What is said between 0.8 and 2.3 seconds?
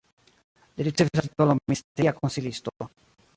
ricevis la titolon ministeria